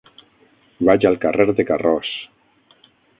Vaig 0.87 1.05
al 1.09 1.19
carrer 1.25 1.47
de 1.61 1.65
Carroç. 1.71 2.13